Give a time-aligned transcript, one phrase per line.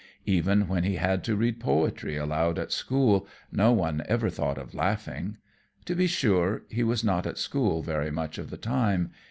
[0.25, 4.73] Even when he had to read poetry aloud at school, no one ever thought of
[4.73, 5.37] laughing.
[5.85, 9.11] To be sure, he was not at school very much of the time.